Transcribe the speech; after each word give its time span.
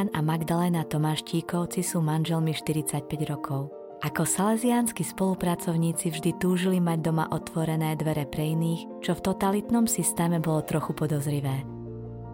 Julian 0.00 0.16
a 0.16 0.24
Magdalena 0.24 0.80
Tomáštíkovci 0.88 1.84
sú 1.84 2.00
manželmi 2.00 2.56
45 2.56 3.04
rokov. 3.28 3.68
Ako 4.00 4.24
salesiánsky 4.24 5.04
spolupracovníci 5.04 6.08
vždy 6.08 6.40
túžili 6.40 6.80
mať 6.80 7.04
doma 7.04 7.28
otvorené 7.28 8.00
dvere 8.00 8.24
pre 8.24 8.56
iných, 8.56 9.04
čo 9.04 9.12
v 9.12 9.20
totalitnom 9.20 9.84
systéme 9.84 10.40
bolo 10.40 10.64
trochu 10.64 10.96
podozrivé. 10.96 11.68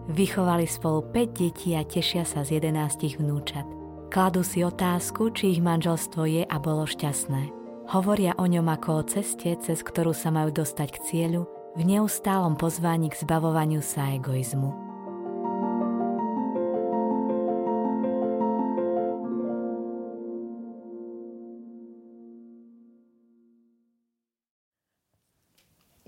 Vychovali 0.07 0.63
spolu 0.63 1.11
5 1.11 1.27
detí 1.35 1.75
a 1.75 1.83
tešia 1.83 2.23
sa 2.23 2.47
z 2.47 2.63
11 2.63 3.19
vnúčat. 3.19 3.67
Kladú 4.15 4.47
si 4.47 4.63
otázku, 4.63 5.35
či 5.35 5.51
ich 5.51 5.59
manželstvo 5.59 6.23
je 6.23 6.47
a 6.47 6.55
bolo 6.63 6.87
šťastné. 6.87 7.51
Hovoria 7.91 8.31
o 8.39 8.47
ňom 8.47 8.63
ako 8.63 8.89
o 8.95 9.03
ceste, 9.03 9.59
cez 9.59 9.83
ktorú 9.83 10.15
sa 10.15 10.31
majú 10.31 10.55
dostať 10.55 10.87
k 10.87 11.03
cieľu, 11.03 11.51
v 11.75 11.83
neustálom 11.83 12.55
pozvaní 12.55 13.11
k 13.11 13.19
zbavovaniu 13.27 13.83
sa 13.83 14.15
egoizmu. 14.15 14.86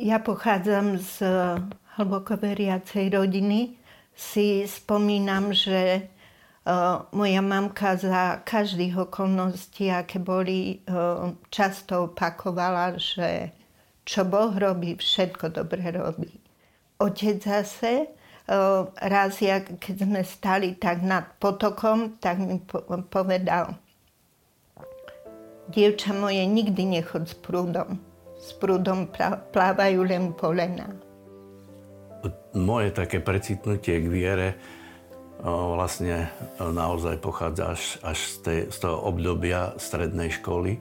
Ja 0.09 0.17
pochádzam 0.17 0.97
z 0.97 1.21
hlboko 1.93 2.33
veriacej 2.33 3.13
rodiny. 3.13 3.77
Si 4.17 4.65
spomínam, 4.65 5.53
že 5.53 6.01
uh, 6.65 7.05
moja 7.13 7.45
mamka 7.45 7.93
za 7.93 8.41
každých 8.41 9.05
okolností, 9.05 9.93
aké 9.93 10.17
boli, 10.17 10.81
uh, 10.89 11.29
často 11.53 12.09
opakovala, 12.09 12.97
že 12.97 13.53
čo 14.01 14.25
Boh 14.25 14.49
robí, 14.49 14.97
všetko 14.97 15.53
dobre 15.53 15.93
robí. 15.93 16.41
Otec 16.97 17.45
zase, 17.45 18.09
raz, 18.97 19.37
jak, 19.37 19.77
keď 19.77 20.09
sme 20.09 20.21
stali 20.25 20.73
tak 20.73 21.05
nad 21.05 21.37
potokom, 21.37 22.17
tak 22.17 22.41
mi 22.41 22.57
povedal, 23.13 23.77
dievča 25.69 26.17
moje, 26.17 26.41
nikdy 26.49 26.97
nechod 26.97 27.29
s 27.29 27.37
prúdom 27.37 28.08
s 28.39 28.55
prúdom 28.55 29.11
plávajú 29.51 29.99
len 30.07 30.31
polena. 30.31 30.87
Moje 32.55 32.95
také 32.95 33.19
precitnutie 33.19 33.99
k 33.99 34.07
viere 34.07 34.49
vlastne 35.43 36.27
naozaj 36.59 37.19
pochádza 37.23 37.75
až, 37.75 37.83
až 38.03 38.17
z, 38.17 38.35
tej, 38.43 38.59
z 38.73 38.77
toho 38.83 38.97
obdobia 39.07 39.75
strednej 39.79 40.31
školy. 40.35 40.79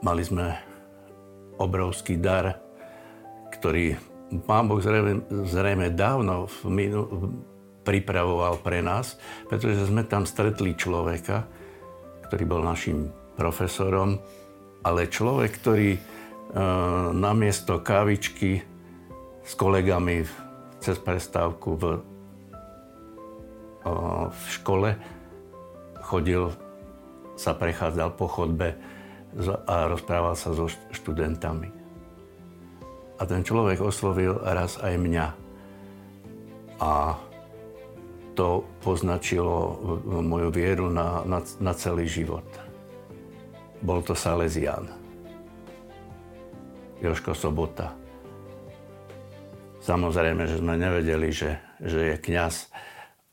Mali 0.00 0.22
sme 0.24 0.56
obrovský 1.60 2.16
dar, 2.16 2.56
ktorý 3.52 4.00
pán 4.48 4.64
Boh 4.64 4.80
zrejme, 4.80 5.28
zrejme 5.44 5.92
dávno 5.92 6.48
v 6.48 6.58
minu, 6.72 7.00
pripravoval 7.84 8.62
pre 8.64 8.80
nás, 8.80 9.20
pretože 9.50 9.86
sme 9.86 10.08
tam 10.08 10.24
stretli 10.24 10.72
človeka, 10.72 11.44
ktorý 12.30 12.44
bol 12.48 12.62
našim 12.64 13.12
profesorom, 13.36 14.16
ale 14.82 15.10
človek, 15.10 15.50
ktorý 15.62 15.90
e, 15.94 16.00
namiesto 17.14 17.78
kávičky 17.78 18.62
s 19.42 19.52
kolegami 19.54 20.26
cez 20.82 20.98
prestávku 20.98 21.78
v, 21.78 21.84
e, 23.86 23.90
v 24.30 24.44
škole 24.50 24.98
chodil, 26.02 26.50
sa 27.38 27.56
prechádzal 27.56 28.12
po 28.14 28.28
chodbe 28.28 28.76
a 29.66 29.88
rozprával 29.88 30.36
sa 30.36 30.52
so 30.52 30.68
študentami. 30.92 31.72
A 33.16 33.22
ten 33.24 33.40
človek 33.40 33.80
oslovil 33.80 34.36
raz 34.42 34.76
aj 34.82 34.94
mňa. 34.98 35.26
A 36.82 37.16
to 38.34 38.66
poznačilo 38.82 39.78
moju 40.04 40.50
vieru 40.52 40.90
na, 40.90 41.24
na, 41.24 41.40
na 41.62 41.72
celý 41.72 42.08
život. 42.08 42.44
Bol 43.82 44.00
to 44.06 44.14
Salesian. 44.14 44.86
Joško 47.02 47.34
Sobota. 47.34 47.90
Samozrejme, 49.82 50.46
že 50.46 50.62
sme 50.62 50.78
nevedeli, 50.78 51.34
že, 51.34 51.58
že 51.82 52.14
je 52.14 52.16
kňaz. 52.16 52.70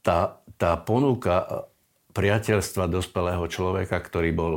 Tá, 0.01 0.41
tá 0.57 0.73
ponuka 0.81 1.69
priateľstva 2.17 2.89
dospelého 2.89 3.45
človeka, 3.45 4.01
ktorý 4.01 4.33
bol 4.33 4.53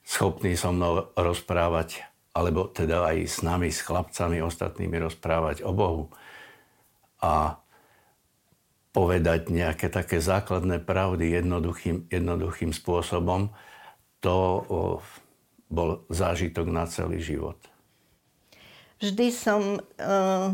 schopný 0.00 0.56
so 0.56 0.72
mnou 0.72 1.12
rozprávať, 1.12 2.08
alebo 2.32 2.72
teda 2.72 3.04
aj 3.04 3.16
s 3.28 3.38
nami, 3.44 3.68
s 3.68 3.84
chlapcami 3.84 4.40
ostatnými 4.40 4.96
rozprávať 4.96 5.60
o 5.68 5.76
Bohu 5.76 6.08
a 7.20 7.60
povedať 8.96 9.52
nejaké 9.52 9.92
také 9.92 10.24
základné 10.24 10.80
pravdy 10.80 11.36
jednoduchým, 11.36 12.08
jednoduchým 12.08 12.72
spôsobom, 12.72 13.52
to 14.24 14.64
bol 15.74 16.06
zážitok 16.06 16.70
na 16.70 16.86
celý 16.86 17.18
život. 17.18 17.58
Vždy 19.02 19.26
som 19.34 19.76
uh, 19.76 20.50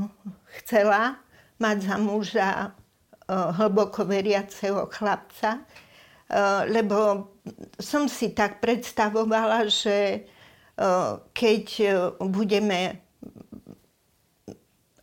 chcela 0.59 1.21
mať 1.61 1.77
za 1.85 1.97
muža 2.01 2.51
uh, 2.73 3.53
hlboko 3.61 4.09
veriaceho 4.09 4.89
chlapca, 4.89 5.61
uh, 5.61 6.65
lebo 6.65 7.29
som 7.77 8.09
si 8.09 8.33
tak 8.33 8.65
predstavovala, 8.65 9.69
že 9.69 10.25
uh, 10.81 11.21
keď 11.37 11.65
budeme 12.17 13.05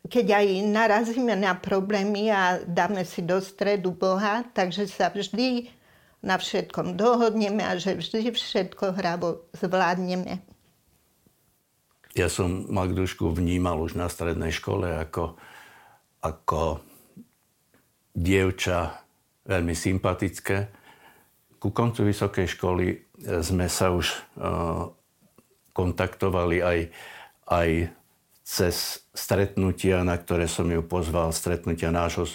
keď 0.08 0.40
aj 0.40 0.48
narazíme 0.72 1.36
na 1.36 1.52
problémy 1.52 2.32
a 2.32 2.64
dáme 2.64 3.04
si 3.04 3.20
do 3.20 3.44
stredu 3.44 3.92
Boha, 3.92 4.48
takže 4.56 4.88
sa 4.88 5.12
vždy 5.12 5.68
na 6.22 6.36
všetkom 6.38 6.98
dohodneme 6.98 7.62
a 7.62 7.78
že 7.78 7.98
vždy 7.98 8.34
všetko 8.34 8.98
hravo 8.98 9.46
zvládneme. 9.54 10.42
Ja 12.18 12.34
som 12.34 12.66
Magdušku 12.74 13.30
vnímal 13.30 13.78
už 13.78 13.94
na 13.94 14.10
strednej 14.10 14.50
škole 14.50 14.90
ako, 14.90 15.38
ako 16.26 16.82
dievča 18.18 19.06
veľmi 19.46 19.78
sympatické. 19.78 20.74
Ku 21.62 21.70
koncu 21.70 22.10
vysokej 22.10 22.58
školy 22.58 22.86
sme 23.46 23.70
sa 23.70 23.94
už 23.94 24.18
uh, 24.42 24.90
kontaktovali 25.78 26.58
aj, 26.66 26.80
aj 27.54 27.70
cez 28.42 29.06
stretnutia, 29.14 30.02
na 30.02 30.18
ktoré 30.18 30.50
som 30.50 30.66
ju 30.66 30.82
pozval, 30.82 31.30
stretnutia 31.30 31.94
nášho 31.94 32.26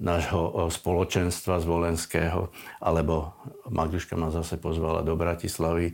nášho 0.00 0.72
spoločenstva 0.72 1.60
z 1.60 1.68
Volenského, 1.68 2.48
alebo 2.80 3.36
Magduška 3.68 4.16
ma 4.16 4.32
zase 4.32 4.56
pozvala 4.56 5.04
do 5.04 5.12
Bratislavy 5.12 5.92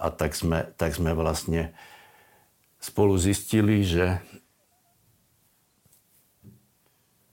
a 0.00 0.08
tak 0.08 0.32
sme, 0.32 0.72
tak 0.80 0.96
sme 0.96 1.12
vlastne 1.12 1.76
spolu 2.80 3.20
zistili, 3.20 3.84
že 3.84 4.24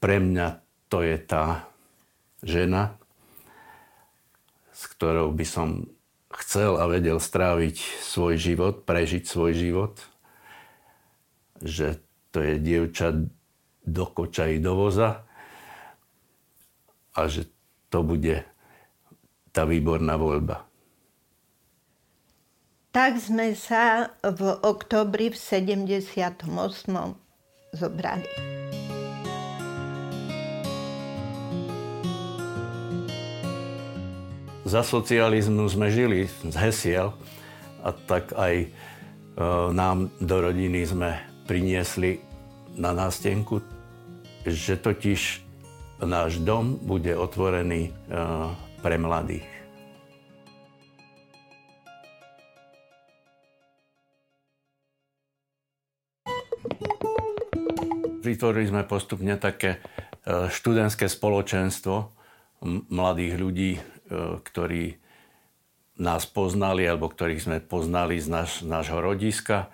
pre 0.03 0.19
mňa 0.19 0.59
to 0.91 0.99
je 0.99 1.15
tá 1.23 1.71
žena, 2.43 2.99
s 4.75 4.91
ktorou 4.91 5.31
by 5.31 5.47
som 5.47 5.87
chcel 6.35 6.75
a 6.75 6.91
vedel 6.91 7.23
stráviť 7.23 8.03
svoj 8.03 8.35
život, 8.35 8.83
prežiť 8.83 9.23
svoj 9.23 9.55
život, 9.55 9.95
že 11.63 12.03
to 12.35 12.43
je 12.43 12.59
dievča 12.59 13.15
do 13.87 14.05
koča 14.11 14.51
i 14.51 14.59
do 14.59 14.75
voza, 14.75 15.23
a 17.13 17.29
že 17.29 17.45
to 17.93 18.01
bude 18.01 18.41
tá 19.53 19.69
výborná 19.69 20.17
voľba. 20.17 20.65
Tak 22.93 23.17
sme 23.17 23.57
sa 23.57 24.13
v 24.21 24.53
oktobri 24.61 25.33
v 25.33 25.37
78. 25.37 26.45
zobrali. 27.73 28.29
Za 34.63 34.81
socializmu 34.81 35.69
sme 35.69 35.89
žili 35.93 36.29
z 36.29 36.55
hesiel 36.57 37.13
a 37.85 37.93
tak 37.93 38.33
aj 38.33 38.65
e, 38.65 38.67
nám 39.73 40.09
do 40.17 40.37
rodiny 40.41 40.85
sme 40.85 41.17
priniesli 41.45 42.21
na 42.77 42.93
nástenku, 42.93 43.61
že 44.45 44.77
totiž 44.77 45.42
náš 46.03 46.39
dom 46.39 46.79
bude 46.79 47.11
otvorený 47.15 47.89
e, 47.89 47.91
pre 48.79 48.95
mladých. 48.99 49.47
Vytvorili 58.23 58.71
sme 58.71 58.87
postupne 58.87 59.35
také 59.35 59.83
e, 60.23 60.47
študentské 60.47 61.11
spoločenstvo 61.11 61.95
mladých 62.87 63.33
ľudí, 63.35 63.71
e, 63.75 63.81
ktorí 64.39 64.95
nás 65.99 66.23
poznali 66.25 66.87
alebo 66.87 67.11
ktorých 67.11 67.43
sme 67.43 67.57
poznali 67.59 68.17
z, 68.17 68.27
naš, 68.31 68.51
nášho 68.63 68.97
rodiska, 69.03 69.67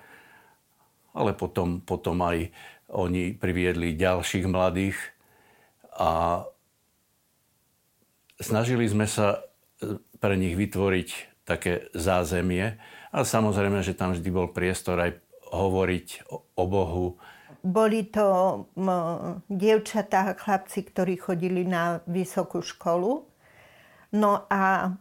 ale 1.13 1.37
potom, 1.37 1.79
potom 1.85 2.19
aj 2.25 2.49
oni 2.89 3.37
priviedli 3.37 3.93
ďalších 3.93 4.49
mladých 4.49 4.97
A 5.99 6.41
snažili 8.39 8.87
sme 8.87 9.03
sa 9.03 9.43
pre 10.23 10.39
nich 10.39 10.55
vytvoriť 10.55 11.09
také 11.43 11.91
zázemie, 11.91 12.79
ale 13.11 13.25
samozrejme, 13.25 13.83
že 13.83 13.97
tam 13.97 14.15
vždy 14.15 14.29
bol 14.31 14.47
priestor 14.53 15.01
aj 15.01 15.19
hovoriť 15.49 16.07
o 16.55 16.63
Bohu. 16.69 17.07
Boli 17.59 18.07
to 18.07 18.25
dievčatá 19.51 20.31
a 20.31 20.37
chlapci, 20.37 20.85
ktorí 20.87 21.19
chodili 21.19 21.67
na 21.67 21.99
vysokú 22.07 22.63
školu. 22.63 23.27
No 24.15 24.47
a 24.47 24.87
e, 24.87 24.91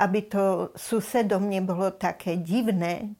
aby 0.00 0.20
to 0.26 0.74
susedom 0.74 1.46
nebolo 1.46 1.94
také 1.94 2.42
divné, 2.42 3.14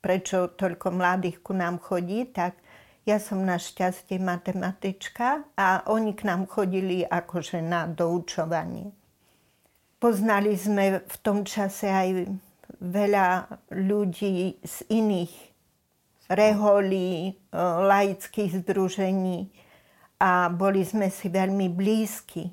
prečo 0.00 0.56
toľko 0.56 0.88
mladých 0.96 1.44
ku 1.44 1.52
nám 1.52 1.76
chodí, 1.84 2.32
tak 2.32 2.59
ja 3.08 3.16
som 3.16 3.44
našťastie 3.44 4.20
matematička 4.20 5.44
a 5.56 5.84
oni 5.88 6.12
k 6.12 6.28
nám 6.28 6.44
chodili 6.46 7.00
akože 7.04 7.64
na 7.64 7.88
doučovanie. 7.88 8.92
Poznali 10.00 10.56
sme 10.56 11.04
v 11.04 11.16
tom 11.20 11.44
čase 11.44 11.88
aj 11.88 12.08
veľa 12.80 13.60
ľudí 13.76 14.56
z 14.64 14.76
iných 14.88 15.32
reholí, 16.30 17.36
laických 17.84 18.64
združení 18.64 19.52
a 20.20 20.48
boli 20.48 20.84
sme 20.84 21.12
si 21.12 21.28
veľmi 21.28 21.68
blízki. 21.68 22.48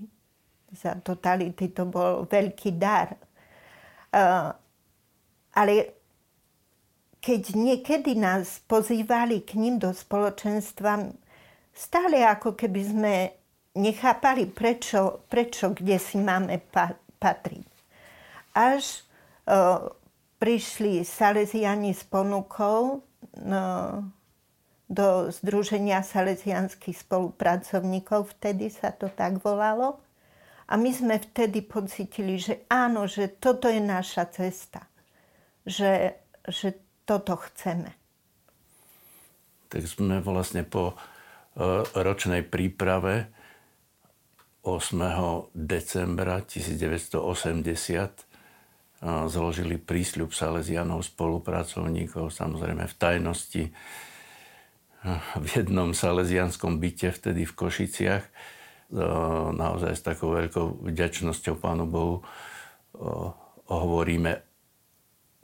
Za 0.75 0.99
totality 0.99 1.71
to 1.71 1.88
bol 1.88 2.27
veľký 2.27 2.71
dar. 2.75 3.15
Ale 5.55 5.96
keď 7.21 7.57
niekedy 7.57 8.13
nás 8.15 8.61
pozývali 8.69 9.41
k 9.43 9.57
ním 9.57 9.81
do 9.81 9.91
spoločenstva, 9.91 11.11
stále 11.73 12.23
ako 12.23 12.53
keby 12.53 12.81
sme 12.81 13.13
nechápali, 13.77 14.49
prečo, 14.49 15.25
prečo 15.29 15.73
kde 15.73 15.97
si 16.01 16.17
máme 16.17 16.57
patriť. 17.21 17.69
Až 18.57 19.05
uh, 19.45 19.93
prišli 20.41 21.05
Salesiani 21.05 21.93
s 21.93 22.01
ponukou 22.01 23.05
uh, 23.05 24.01
do 24.87 25.07
Združenia 25.29 25.99
salesianských 26.01 26.95
spolupracovníkov, 27.05 28.33
vtedy 28.39 28.71
sa 28.71 28.95
to 28.95 29.11
tak 29.11 29.37
volalo. 29.43 29.99
A 30.67 30.75
my 30.75 30.91
sme 30.91 31.15
vtedy 31.19 31.63
pocitili, 31.63 32.39
že 32.39 32.67
áno, 32.67 33.07
že 33.07 33.31
toto 33.39 33.71
je 33.71 33.79
naša 33.79 34.27
cesta. 34.31 34.83
Že, 35.63 36.15
že 36.47 36.86
toto 37.07 37.39
chceme. 37.39 37.95
Tak 39.71 39.81
sme 39.88 40.19
vlastne 40.19 40.68
po 40.68 40.94
uh, 40.94 41.88
ročnej 41.95 42.44
príprave 42.44 43.31
8. 44.68 45.56
decembra 45.56 46.44
1980 46.44 48.27
zložili 49.30 49.77
prísľub 49.77 50.33
Salesianov 50.33 51.06
spolupracovníkov, 51.06 52.33
samozrejme 52.33 52.89
v 52.89 52.95
tajnosti 52.98 53.63
v 55.38 55.45
jednom 55.54 55.94
salesianskom 55.94 56.81
byte 56.81 57.15
vtedy 57.15 57.48
v 57.48 57.54
Košiciach. 57.54 58.25
Naozaj 59.56 59.94
s 59.94 60.04
takou 60.04 60.36
veľkou 60.36 60.83
vďačnosťou 60.83 61.56
Pánu 61.59 61.86
Bohu 61.88 62.25
hovoríme 63.68 64.31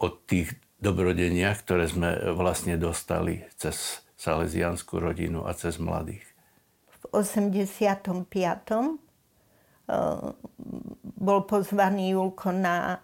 o 0.02 0.08
tých 0.10 0.52
dobrodeniach, 0.84 1.64
ktoré 1.64 1.88
sme 1.88 2.36
vlastne 2.36 2.76
dostali 2.76 3.48
cez 3.56 4.04
salesianskú 4.20 5.00
rodinu 5.00 5.48
a 5.48 5.56
cez 5.56 5.80
mladých. 5.80 6.28
V 7.08 7.24
85 7.24 8.20
bol 11.20 11.40
pozvaný 11.48 12.16
Julko 12.16 12.52
na 12.52 13.00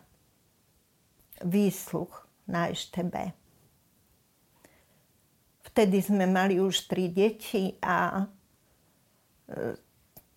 výsluch 1.44 2.28
na 2.48 2.68
EŠTB. 2.72 3.32
Vtedy 5.70 5.98
sme 6.02 6.26
mali 6.26 6.58
už 6.58 6.90
tri 6.90 7.14
deti 7.14 7.78
a 7.80 8.26
e, 9.48 9.78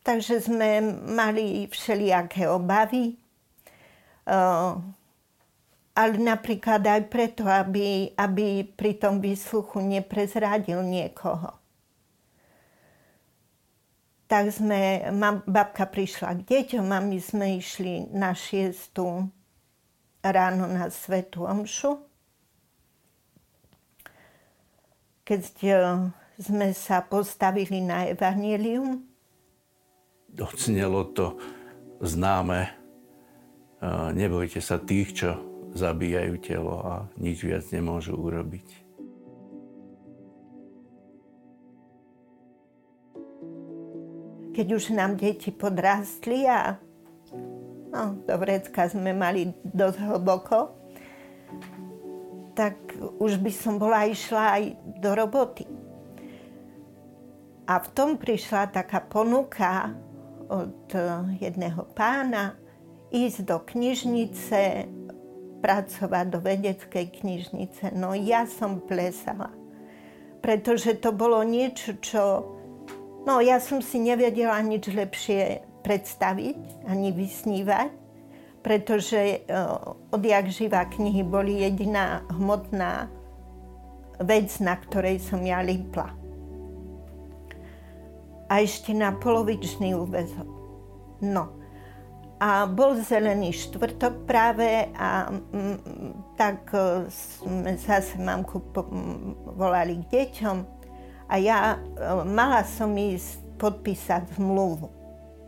takže 0.04 0.44
sme 0.44 0.84
mali 1.08 1.66
všelijaké 1.66 2.46
obavy. 2.46 3.16
Ale 5.92 6.16
napríklad 6.16 6.80
aj 6.88 7.02
preto, 7.12 7.44
aby, 7.44 8.16
aby 8.16 8.64
pri 8.64 8.96
tom 8.96 9.20
výsluchu 9.20 9.84
neprezradil 9.84 10.80
niekoho 10.80 11.62
tak 14.32 14.48
sme, 14.48 15.12
mam, 15.12 15.44
babka 15.44 15.84
prišla 15.84 16.40
k 16.40 16.48
deťom 16.48 16.88
a 16.88 17.04
my 17.04 17.20
sme 17.20 17.60
išli 17.60 18.08
na 18.16 18.32
šiestu 18.32 19.28
ráno 20.24 20.64
na 20.64 20.88
Svetu 20.88 21.44
Omšu. 21.44 22.00
Keď 25.28 25.44
e, 25.60 25.72
sme 26.40 26.72
sa 26.72 27.04
postavili 27.04 27.84
na 27.84 28.08
Evangelium. 28.08 29.04
Odznelo 30.32 31.12
to 31.12 31.36
známe. 32.00 32.72
E, 33.84 33.90
nebojte 34.16 34.64
sa 34.64 34.80
tých, 34.80 35.12
čo 35.12 35.51
zabíjajú 35.72 36.34
telo 36.40 36.80
a 36.84 37.08
nič 37.16 37.44
viac 37.44 37.64
nemôžu 37.72 38.16
urobiť. 38.16 38.82
keď 44.52 44.68
už 44.76 44.92
nám 44.92 45.16
deti 45.16 45.48
podrástli 45.48 46.44
a 46.44 46.76
no, 47.88 48.20
do 48.28 48.34
vrecka 48.36 48.84
sme 48.84 49.16
mali 49.16 49.48
dosť 49.64 49.98
hlboko, 50.12 50.76
tak 52.52 52.76
už 53.16 53.40
by 53.40 53.48
som 53.48 53.80
bola 53.80 54.04
išla 54.04 54.60
aj 54.60 54.62
do 55.00 55.10
roboty. 55.16 55.64
A 57.64 57.80
v 57.80 57.88
tom 57.96 58.20
prišla 58.20 58.68
taká 58.68 59.00
ponuka 59.00 59.96
od 60.52 60.92
jedného 61.40 61.88
pána 61.96 62.60
ísť 63.08 63.48
do 63.48 63.56
knižnice, 63.56 64.84
pracovať 65.62 66.24
do 66.28 66.38
vedeckej 66.42 67.06
knižnice. 67.22 67.94
No 67.94 68.12
ja 68.18 68.44
som 68.50 68.82
plesala, 68.82 69.54
pretože 70.42 70.98
to 70.98 71.14
bolo 71.14 71.40
niečo, 71.46 71.96
čo 72.02 72.22
No 73.22 73.38
ja 73.38 73.62
som 73.62 73.78
si 73.78 74.02
nevedela 74.02 74.58
nič 74.66 74.90
lepšie 74.90 75.62
predstaviť 75.86 76.90
ani 76.90 77.14
vysnívať, 77.14 77.90
pretože 78.66 79.18
e, 79.18 79.38
odjak 80.10 80.50
živa 80.50 80.82
knihy 80.90 81.22
boli 81.22 81.62
jediná 81.62 82.26
hmotná 82.34 83.06
vec, 84.22 84.50
na 84.58 84.74
ktorej 84.74 85.22
som 85.22 85.38
ja 85.46 85.62
lípla. 85.62 86.10
A 88.50 88.58
ešte 88.58 88.90
na 88.90 89.14
polovičný 89.14 89.94
úvezok. 89.94 90.50
No. 91.22 91.61
A 92.42 92.66
bol 92.66 92.98
zelený 92.98 93.54
štvrtok 93.54 94.26
práve 94.26 94.90
a 94.98 95.30
m, 95.30 95.78
tak 96.34 96.74
e, 96.74 97.06
sme 97.06 97.78
zase 97.78 98.18
mamku 98.18 98.58
volali 99.54 100.02
k 100.02 100.26
deťom 100.26 100.58
a 101.30 101.34
ja 101.38 101.78
e, 101.78 102.26
mala 102.26 102.66
som 102.66 102.90
ísť 102.98 103.62
podpísať 103.62 104.42
zmluvu. 104.42 104.90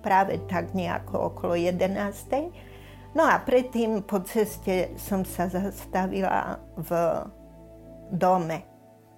Práve 0.07 0.39
tak 0.47 0.71
nejako 0.71 1.35
okolo 1.35 1.59
11. 1.59 1.99
No 3.19 3.27
a 3.27 3.43
predtým 3.43 4.07
po 4.07 4.23
ceste 4.23 4.95
som 4.95 5.27
sa 5.27 5.51
zastavila 5.51 6.63
v 6.79 6.91
dome 8.15 8.63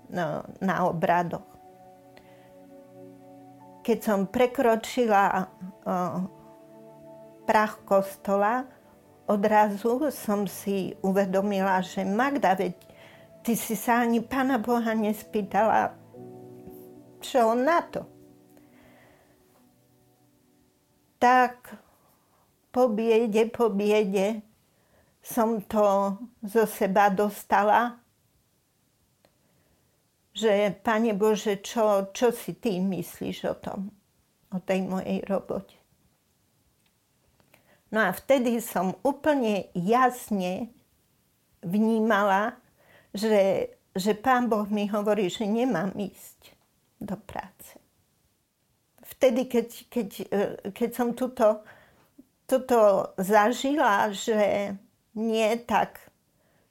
no, 0.08 0.48
na 0.64 0.76
obradoch. 0.88 1.44
Keď 3.84 3.98
som 4.02 4.26
prekročila 4.26 5.46
uh, 5.86 6.35
prach 7.46 7.78
kostola, 7.86 8.66
odrazu 9.30 10.10
som 10.10 10.50
si 10.50 10.98
uvedomila, 11.00 11.78
že 11.80 12.02
Magda, 12.02 12.58
veď 12.58 12.74
ty 13.46 13.54
si 13.54 13.78
sa 13.78 14.02
ani 14.02 14.18
Pána 14.18 14.58
Boha 14.58 14.90
nespýtala, 14.92 15.94
čo 17.22 17.54
on 17.54 17.62
na 17.62 17.80
to? 17.86 18.02
Tak 21.22 21.78
po 22.74 22.90
biede, 22.92 23.48
po 23.48 23.70
biede 23.70 24.42
som 25.22 25.62
to 25.64 26.18
zo 26.42 26.66
seba 26.66 27.08
dostala, 27.08 27.98
že 30.36 30.74
Pane 30.84 31.16
Bože, 31.16 31.64
čo, 31.64 32.12
čo 32.12 32.28
si 32.28 32.60
ty 32.60 32.76
myslíš 32.76 33.38
o 33.48 33.54
tom, 33.56 33.88
o 34.52 34.60
tej 34.60 34.84
mojej 34.84 35.24
robote. 35.24 35.75
No 37.96 38.04
a 38.04 38.12
vtedy 38.12 38.60
som 38.60 38.92
úplne 39.00 39.72
jasne 39.72 40.68
vnímala, 41.64 42.60
že, 43.16 43.72
že 43.96 44.12
Pán 44.12 44.52
Boh 44.52 44.68
mi 44.68 44.84
hovorí, 44.84 45.32
že 45.32 45.48
nemám 45.48 45.96
ísť 45.96 46.52
do 47.00 47.16
práce. 47.16 47.80
vtedy, 49.16 49.48
keď, 49.48 49.68
keď, 49.88 50.08
e, 50.28 50.46
keď 50.76 50.90
som 50.92 51.16
tuto, 51.16 51.64
tuto 52.44 53.10
zažila, 53.16 54.12
že 54.12 54.76
nie, 55.16 55.48
tak, 55.64 55.96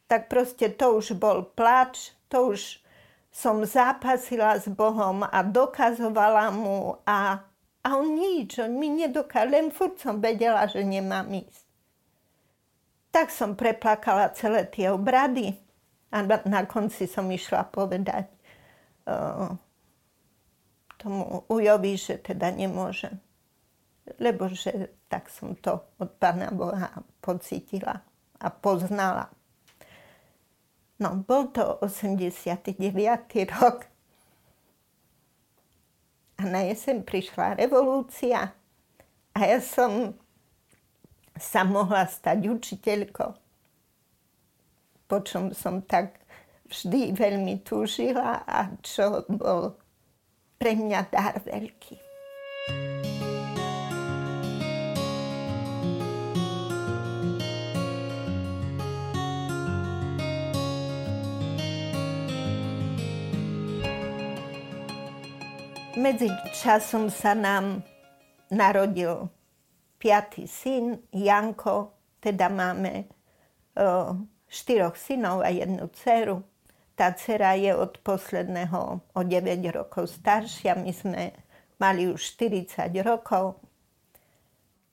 tak 0.05 0.29
proste 0.29 0.70
to 0.70 1.01
už 1.01 1.17
bol 1.17 1.41
plač, 1.41 2.13
to 2.29 2.53
už 2.53 2.86
som 3.34 3.65
zápasila 3.65 4.62
s 4.62 4.70
Bohom 4.70 5.25
a 5.25 5.41
dokazovala 5.41 6.53
mu 6.53 7.01
a, 7.01 7.41
a 7.86 8.01
on 8.01 8.18
nič, 8.18 8.58
on 8.58 8.82
mi 8.82 8.89
nedokázal, 8.89 9.54
len 9.54 9.70
furt 9.70 10.01
som 10.01 10.18
vedela, 10.18 10.65
že 10.65 10.82
nemám 10.82 11.30
ísť. 11.30 11.65
Tak 13.13 13.30
som 13.30 13.54
preplakala 13.54 14.34
celé 14.34 14.65
tie 14.65 14.89
obrady 14.89 15.54
a 16.10 16.25
na 16.25 16.65
konci 16.65 17.06
som 17.06 17.30
išla 17.30 17.70
povedať 17.70 18.25
uh, 19.06 19.54
tomu 20.98 21.46
ujovi, 21.46 21.94
že 21.94 22.18
teda 22.18 22.50
nemôžem. 22.50 23.22
Lebo 24.18 24.50
že 24.50 24.98
tak 25.06 25.30
som 25.30 25.54
to 25.54 25.77
od 26.01 26.10
Pána 26.18 26.50
Boha 26.50 26.89
pocitila 27.22 28.01
a 28.42 28.48
poznala. 28.50 29.30
No, 30.98 31.22
bol 31.22 31.54
to 31.54 31.80
89. 31.86 32.82
rok. 33.62 33.95
A 36.36 36.44
na 36.44 36.68
jeseň 36.68 37.08
prišla 37.08 37.56
revolúcia 37.56 38.51
a 39.32 39.39
ja 39.39 39.60
som 39.63 40.15
sa 41.36 41.63
mohla 41.68 42.08
stať 42.08 42.48
učiteľkou. 42.48 43.32
Po 45.06 45.18
čom 45.24 45.51
som 45.56 45.84
tak 45.84 46.20
vždy 46.68 47.15
veľmi 47.15 47.62
túžila 47.62 48.44
a 48.48 48.72
čo 48.84 49.24
bol 49.32 49.75
pre 50.60 50.75
mňa 50.75 51.00
dar 51.12 51.36
veľký. 51.44 52.04
Medzi 65.96 66.28
časom 66.52 67.08
sa 67.08 67.32
nám 67.32 67.80
narodil 68.52 69.32
piatý 69.96 70.44
syn, 70.44 71.00
Janko, 71.16 71.96
teda 72.20 72.52
máme 72.52 73.08
o, 73.80 74.20
štyroch 74.44 75.00
synov 75.00 75.40
a 75.40 75.56
jednu 75.56 75.88
dceru. 75.96 76.44
Tá 77.00 77.16
dcera 77.16 77.56
je 77.56 77.72
od 77.72 77.96
posledného 78.04 79.08
o 79.16 79.22
9 79.24 79.40
rokov 79.72 80.12
staršia, 80.12 80.75
my 80.75 80.92
sme 80.92 81.32
mali 81.80 82.12
už 82.12 82.20
40 82.44 82.92
rokov. 83.00 83.64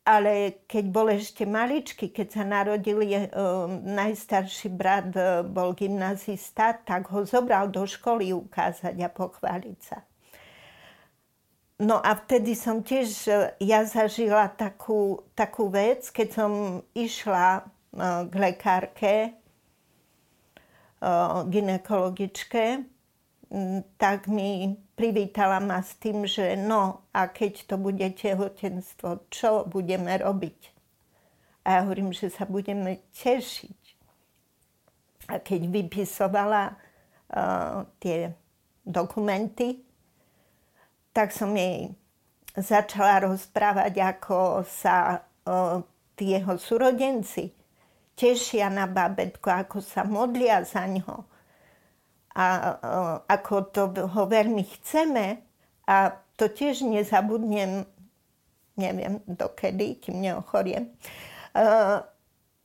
Ale 0.07 0.63
keď 0.71 0.85
bol 0.87 1.11
ešte 1.11 1.43
maličký, 1.43 2.15
keď 2.15 2.29
sa 2.31 2.47
narodil, 2.47 3.03
je, 3.03 3.27
o, 3.35 3.67
najstarší 3.91 4.71
brat 4.71 5.11
o, 5.19 5.43
bol 5.51 5.75
gymnazista, 5.75 6.79
tak 6.79 7.11
ho 7.11 7.27
zobral 7.27 7.75
do 7.75 7.83
školy 7.83 8.31
ukázať 8.31 9.03
a 9.03 9.11
pochváliť 9.11 9.81
sa. 9.83 10.07
No 11.81 11.99
a 11.99 12.15
vtedy 12.15 12.55
som 12.55 12.85
tiež, 12.85 13.27
ja 13.59 13.81
zažila 13.89 14.51
takú, 14.53 15.25
takú 15.33 15.73
vec, 15.73 16.13
keď 16.13 16.29
som 16.31 16.53
išla 16.93 17.59
e, 17.59 17.63
k 18.29 18.33
lekárke, 18.39 19.15
e, 19.25 19.31
ginekologičke, 21.49 22.93
tak 24.01 24.33
mi 24.33 24.81
privítala 24.97 25.61
ma 25.61 25.85
s 25.85 26.01
tým, 26.01 26.25
že 26.25 26.57
no 26.57 27.05
a 27.13 27.29
keď 27.29 27.69
to 27.69 27.77
bude 27.77 28.09
tehotenstvo, 28.17 29.29
čo 29.29 29.69
budeme 29.69 30.17
robiť? 30.17 30.73
A 31.69 31.79
ja 31.79 31.79
hovorím, 31.85 32.17
že 32.17 32.33
sa 32.33 32.49
budeme 32.49 33.05
tešiť. 33.13 33.81
A 35.31 35.39
keď 35.39 35.69
vypisovala 35.69 36.75
uh, 36.75 37.87
tie 38.03 38.35
dokumenty, 38.83 39.85
tak 41.13 41.33
som 41.33 41.53
jej 41.53 41.93
začala 42.57 43.25
rozprávať, 43.29 43.95
ako 44.01 44.65
sa 44.69 45.25
o, 45.45 45.85
tí 46.17 46.37
jeho 46.37 46.57
súrodenci 46.61 47.53
tešia 48.13 48.69
na 48.69 48.85
babetko, 48.85 49.49
ako 49.49 49.81
sa 49.81 50.05
modlia 50.05 50.61
za 50.65 50.85
ňo 50.85 51.17
a 52.33 52.45
o, 52.45 52.67
ako 53.29 53.55
to 53.73 53.83
ho 53.93 54.23
veľmi 54.29 54.65
chceme. 54.81 55.41
A 55.89 56.17
to 56.39 56.49
tiež 56.49 56.87
nezabudnem, 56.87 57.85
neviem 58.79 59.21
dokedy, 59.29 60.01
kým 60.01 60.25
neochoriem, 60.25 60.89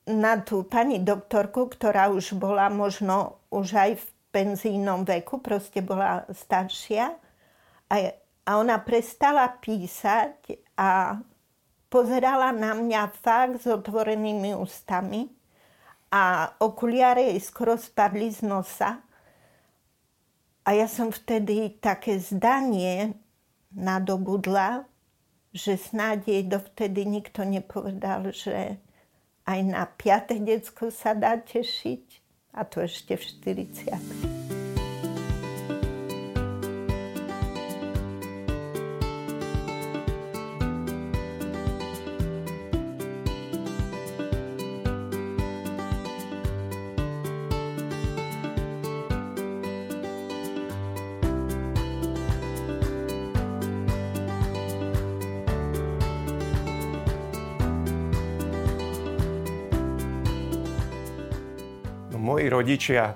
na 0.08 0.34
tú 0.40 0.64
pani 0.64 1.04
doktorku, 1.04 1.68
ktorá 1.68 2.08
už 2.08 2.40
bola 2.40 2.72
možno 2.72 3.44
už 3.52 3.68
aj 3.76 3.92
v 4.00 4.06
penzínom 4.32 5.04
veku, 5.04 5.44
proste 5.44 5.84
bola 5.84 6.24
staršia. 6.32 7.12
A 7.92 8.16
a 8.48 8.56
ona 8.56 8.80
prestala 8.80 9.52
písať 9.60 10.56
a 10.80 11.20
pozerala 11.92 12.56
na 12.56 12.72
mňa 12.72 13.12
fakt 13.20 13.64
s 13.64 13.68
otvorenými 13.68 14.56
ústami 14.56 15.28
a 16.08 16.56
okuliare 16.64 17.36
jej 17.36 17.40
skoro 17.44 17.76
spadli 17.76 18.32
z 18.32 18.48
nosa. 18.48 19.04
A 20.64 20.70
ja 20.76 20.88
som 20.88 21.12
vtedy 21.12 21.80
také 21.80 22.20
zdanie 22.20 23.16
nadobudla, 23.76 24.88
že 25.52 25.76
snáď 25.80 26.20
jej 26.28 26.44
dovtedy 26.48 27.08
nikto 27.08 27.44
nepovedal, 27.44 28.32
že 28.32 28.80
aj 29.48 29.60
na 29.64 29.88
piate 29.88 30.40
decko 30.40 30.92
sa 30.92 31.16
dá 31.16 31.40
tešiť. 31.40 32.04
A 32.56 32.68
to 32.68 32.84
ešte 32.84 33.16
v 33.16 33.24
40. 33.24 34.37
rodičia 62.58 63.14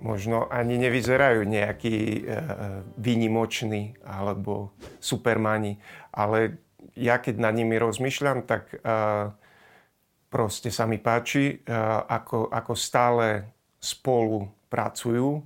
možno 0.00 0.48
ani 0.48 0.80
nevyzerajú 0.80 1.44
nejaký 1.44 1.96
e, 1.96 2.20
výnimoční 2.96 4.00
alebo 4.00 4.72
supermani, 4.96 5.76
ale 6.14 6.56
ja 6.96 7.20
keď 7.20 7.36
nad 7.36 7.52
nimi 7.52 7.76
rozmýšľam, 7.76 8.48
tak 8.48 8.72
e, 8.72 8.76
proste 10.32 10.72
sa 10.72 10.88
mi 10.88 10.96
páči, 10.96 11.60
e, 11.60 11.76
ako, 12.08 12.48
ako 12.48 12.72
stále 12.72 13.52
spolu 13.76 14.48
pracujú 14.72 15.44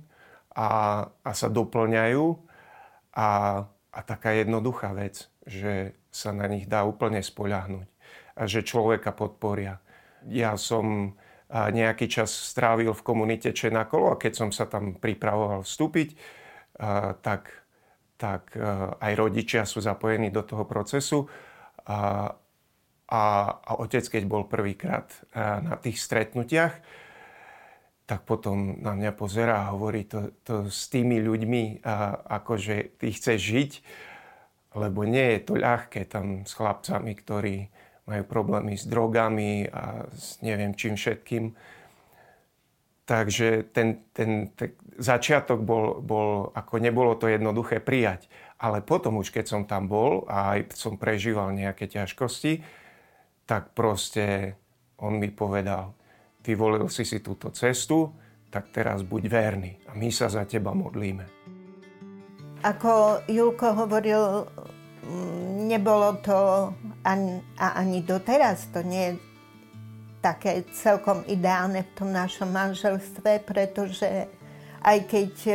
a, 0.55 1.03
a 1.03 1.31
sa 1.35 1.51
doplňajú 1.51 2.25
a, 3.11 3.29
a 3.91 3.99
taká 4.07 4.39
jednoduchá 4.39 4.95
vec, 4.95 5.27
že 5.43 5.99
sa 6.07 6.31
na 6.31 6.47
nich 6.47 6.63
dá 6.63 6.87
úplne 6.87 7.19
spoľahnúť 7.19 7.87
a 8.39 8.41
že 8.47 8.63
človeka 8.63 9.11
podporia. 9.11 9.83
Ja 10.31 10.55
som 10.55 11.15
nejaký 11.49 12.09
čas 12.09 12.33
strávil 12.33 12.91
v 12.95 13.05
komunite 13.05 13.53
Čenakolo 13.53 14.13
a 14.13 14.19
keď 14.19 14.33
som 14.33 14.49
sa 14.49 14.65
tam 14.65 14.97
pripravoval 14.97 15.61
vstúpiť, 15.61 16.17
tak, 17.21 17.53
tak 18.17 18.57
aj 18.99 19.13
rodičia 19.13 19.63
sú 19.63 19.79
zapojení 19.79 20.33
do 20.33 20.41
toho 20.41 20.65
procesu. 20.65 21.29
A, 21.85 22.33
a, 23.05 23.23
a 23.61 23.71
otec, 23.77 24.01
keď 24.09 24.23
bol 24.25 24.49
prvýkrát 24.49 25.05
na 25.37 25.77
tých 25.77 26.01
stretnutiach, 26.01 26.81
tak 28.05 28.21
potom 28.21 28.81
na 28.85 28.93
mňa 28.93 29.11
pozerá 29.17 29.65
a 29.65 29.73
hovorí 29.73 30.05
to, 30.05 30.33
to 30.45 30.69
s 30.69 30.89
tými 30.93 31.17
ľuďmi, 31.21 31.81
a, 31.81 32.25
akože 32.41 33.01
ty 33.01 33.09
chceš 33.09 33.39
žiť, 33.41 33.71
lebo 34.77 35.09
nie 35.09 35.37
je 35.37 35.39
to 35.41 35.53
ľahké 35.57 36.05
tam 36.05 36.45
s 36.45 36.53
chlapcami, 36.53 37.11
ktorí 37.17 37.55
majú 38.05 38.23
problémy 38.25 38.77
s 38.77 38.85
drogami 38.85 39.65
a 39.69 40.05
s 40.13 40.37
neviem 40.45 40.77
čím 40.77 40.93
všetkým. 40.93 41.57
Takže 43.05 43.69
ten, 43.69 44.01
ten, 44.13 44.49
ten 44.57 44.73
začiatok 44.97 45.61
bol, 45.61 46.01
bol, 46.01 46.49
ako 46.57 46.81
nebolo 46.81 47.13
to 47.13 47.29
jednoduché 47.29 47.77
prijať. 47.81 48.25
Ale 48.57 48.81
potom 48.81 49.21
už, 49.21 49.29
keď 49.29 49.45
som 49.45 49.61
tam 49.69 49.85
bol 49.85 50.25
a 50.25 50.57
aj 50.57 50.73
som 50.73 50.97
prežíval 50.97 51.53
nejaké 51.53 51.85
ťažkosti, 51.85 52.65
tak 53.45 53.77
proste 53.77 54.57
on 54.97 55.21
mi 55.21 55.29
povedal, 55.29 55.93
vyvolil 56.41 56.89
si 56.89 57.05
si 57.05 57.21
túto 57.21 57.53
cestu, 57.53 58.09
tak 58.49 58.71
teraz 58.71 59.03
buď 59.03 59.23
verný 59.27 59.75
a 59.89 59.93
my 59.93 60.09
sa 60.09 60.31
za 60.31 60.47
teba 60.47 60.71
modlíme. 60.71 61.27
Ako 62.65 63.21
Julko 63.29 63.75
hovoril 63.85 64.49
nebolo 65.65 66.17
to 66.21 66.73
ani, 67.05 67.41
a 67.61 67.77
ani 67.77 68.01
doteraz 68.01 68.73
to 68.73 68.81
nie 68.81 69.13
je 69.13 69.13
také 70.25 70.65
celkom 70.73 71.21
ideálne 71.29 71.85
v 71.85 71.93
tom 71.93 72.09
našom 72.09 72.49
manželstve, 72.49 73.45
pretože 73.45 74.25
aj 74.81 74.97
keď 75.05 75.33
e, 75.45 75.53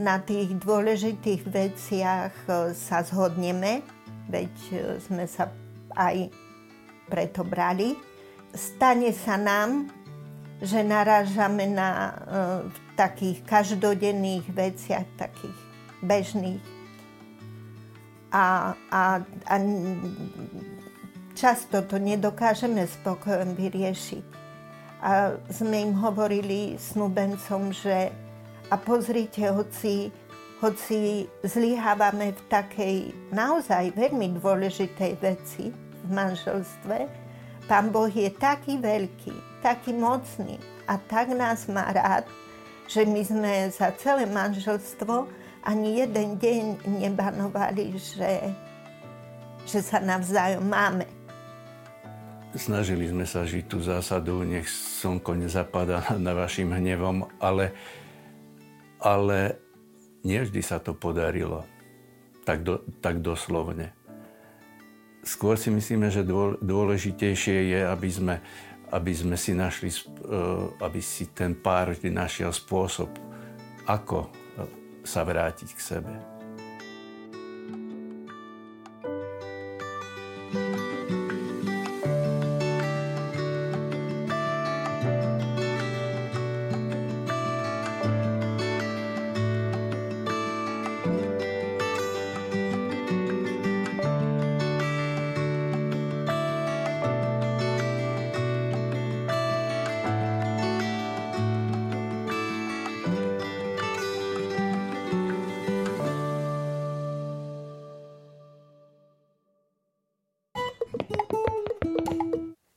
na 0.00 0.16
tých 0.16 0.56
dôležitých 0.56 1.44
veciach 1.44 2.32
e, 2.48 2.72
sa 2.72 3.04
zhodneme, 3.04 3.84
veď 4.32 4.52
e, 4.72 4.76
sme 4.96 5.28
sa 5.28 5.52
aj 5.92 6.32
preto 7.12 7.44
brali, 7.44 7.92
stane 8.56 9.12
sa 9.12 9.36
nám, 9.36 9.92
že 10.62 10.80
narážame 10.80 11.66
na 11.66 12.14
v 12.70 12.76
takých 12.94 13.42
každodenných 13.42 14.46
veciach, 14.46 15.04
takých 15.18 15.58
bežných. 16.06 16.81
A, 18.32 18.72
a, 18.88 19.02
a 19.46 19.54
často 21.36 21.84
to 21.84 22.00
nedokážeme 22.00 22.88
spokojom 22.88 23.52
vyriešiť. 23.52 24.26
A 25.02 25.36
sme 25.52 25.84
im 25.84 25.92
hovorili 26.00 26.80
snúbencom, 26.80 27.74
že 27.74 28.08
a 28.72 28.74
pozrite, 28.80 29.52
hoci, 29.52 30.08
hoci 30.64 31.28
zlyhávame 31.44 32.32
v 32.32 32.40
takej 32.48 32.96
naozaj 33.34 33.92
veľmi 33.92 34.40
dôležitej 34.40 35.12
veci 35.20 35.68
v 35.76 36.08
manželstve, 36.08 37.22
Pán 37.70 37.94
Boh 37.94 38.10
je 38.10 38.26
taký 38.26 38.78
veľký, 38.82 39.62
taký 39.62 39.94
mocný 39.94 40.58
a 40.90 40.98
tak 40.98 41.30
nás 41.30 41.70
má 41.70 41.86
rád, 41.94 42.26
že 42.90 43.06
my 43.06 43.22
sme 43.22 43.52
za 43.70 43.94
celé 43.94 44.26
manželstvo 44.26 45.30
ani 45.62 46.02
jeden 46.02 46.38
deň 46.42 46.64
nebanovali, 46.86 47.94
že, 47.94 48.50
že 49.66 49.78
sa 49.78 50.02
navzájom 50.02 50.66
máme. 50.66 51.06
Snažili 52.52 53.08
sme 53.08 53.24
sa 53.24 53.48
žiť 53.48 53.64
tú 53.64 53.80
zásadu, 53.80 54.44
nech 54.44 54.68
slnko 54.68 55.38
nezapadá 55.38 56.04
na 56.20 56.36
vašim 56.36 56.68
hnevom, 56.68 57.30
ale, 57.40 57.72
ale 59.00 59.56
nie 60.26 60.42
vždy 60.42 60.60
sa 60.60 60.82
to 60.82 60.92
podarilo 60.92 61.64
tak, 62.44 62.66
do, 62.66 62.82
tak 63.00 63.22
doslovne. 63.22 63.94
Skôr 65.22 65.54
si 65.54 65.70
myslíme, 65.70 66.10
že 66.10 66.26
dôležitejšie 66.58 67.70
je, 67.70 67.80
aby 67.86 68.08
sme, 68.10 68.34
aby 68.90 69.12
sme 69.14 69.38
si 69.38 69.54
našli, 69.54 69.94
e, 69.94 70.02
aby 70.82 70.98
si 70.98 71.30
ten 71.30 71.54
pár 71.54 71.94
našiel 71.94 72.50
spôsob, 72.50 73.06
ako 73.86 74.41
sa 75.04 75.26
vrátiť 75.26 75.70
k 75.74 75.80
sebe. 75.80 76.31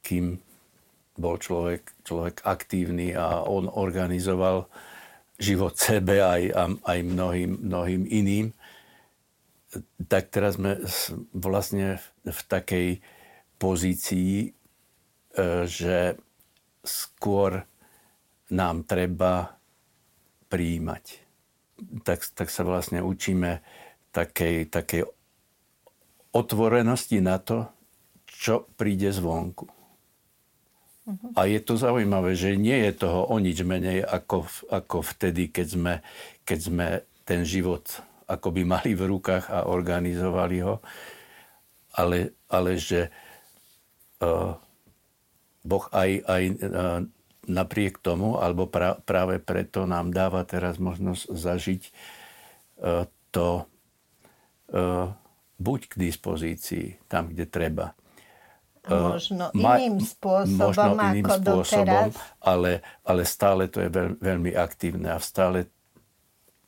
Kým 0.06 0.38
bol 1.18 1.42
človek, 1.42 2.06
človek 2.06 2.46
aktívny 2.46 3.18
a 3.18 3.42
on 3.42 3.66
organizoval 3.66 4.70
život 5.42 5.74
sebe 5.76 6.22
aj, 6.22 6.54
aj 6.86 7.00
mnohým, 7.02 7.52
mnohým 7.66 8.04
iným, 8.06 8.54
tak 10.08 10.32
teraz 10.32 10.56
sme 10.56 10.80
vlastne 11.36 12.00
v 12.24 12.40
takej 12.48 12.88
pozícii, 13.60 14.48
e, 14.48 14.50
že 15.68 16.16
skôr 16.84 17.66
nám 18.52 18.86
treba 18.86 19.58
príjmať. 20.48 21.20
Tak, 22.08 22.20
tak 22.32 22.48
sa 22.48 22.64
vlastne 22.64 23.04
učíme 23.04 23.60
takej, 24.16 24.72
takej 24.72 25.04
otvorenosti 26.32 27.20
na 27.20 27.36
to, 27.40 27.68
čo 28.28 28.68
príde 28.80 29.12
zvonku. 29.12 29.75
A 31.38 31.46
je 31.46 31.62
to 31.62 31.78
zaujímavé, 31.78 32.34
že 32.34 32.58
nie 32.58 32.82
je 32.90 33.06
toho 33.06 33.30
o 33.30 33.38
nič 33.38 33.62
menej 33.62 34.02
ako, 34.02 34.50
ako 34.74 35.06
vtedy, 35.06 35.54
keď 35.54 35.68
sme, 35.70 35.94
keď 36.42 36.60
sme 36.60 36.88
ten 37.22 37.46
život 37.46 37.86
akoby 38.26 38.66
mali 38.66 38.98
v 38.98 39.06
rukách 39.06 39.54
a 39.54 39.70
organizovali 39.70 40.66
ho, 40.66 40.82
ale, 41.94 42.34
ale 42.50 42.82
že 42.82 43.14
uh, 44.26 44.58
Boh 45.62 45.86
aj, 45.94 46.12
aj 46.26 46.44
uh, 46.50 47.00
napriek 47.46 48.02
tomu, 48.02 48.42
alebo 48.42 48.66
pra, 48.66 48.98
práve 48.98 49.38
preto 49.38 49.86
nám 49.86 50.10
dáva 50.10 50.42
teraz 50.42 50.82
možnosť 50.82 51.24
zažiť 51.30 51.82
uh, 52.82 53.06
to 53.30 53.70
uh, 54.74 55.14
buď 55.62 55.80
k 55.86 55.96
dispozícii 56.02 56.88
tam, 57.06 57.30
kde 57.30 57.46
treba 57.46 57.94
možno 58.90 59.46
ma, 59.58 59.82
iným 59.82 59.98
spôsobom 60.02 60.70
možno 60.70 60.92
iným 61.12 61.26
ako 61.26 61.36
spôsobom, 61.42 61.86
doteraz. 61.86 62.14
Ale, 62.42 62.72
ale 63.02 63.22
stále 63.26 63.64
to 63.70 63.82
je 63.82 63.90
veľ, 63.90 64.10
veľmi 64.22 64.52
aktívne 64.54 65.10
a 65.14 65.20
stále 65.20 65.70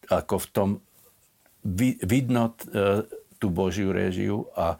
ako 0.07 0.35
v 0.41 0.47
tom 0.49 0.69
vidno 2.07 2.55
e, 2.71 3.03
tú 3.37 3.53
Božiu 3.53 3.91
režiu 3.93 4.47
a 4.55 4.79